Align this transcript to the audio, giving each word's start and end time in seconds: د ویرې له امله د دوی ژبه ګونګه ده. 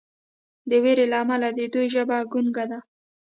د 0.69 0.71
ویرې 0.83 1.05
له 1.11 1.17
امله 1.23 1.47
د 1.53 1.59
دوی 1.73 1.87
ژبه 1.93 2.17
ګونګه 2.31 2.65
ده. 2.71 2.79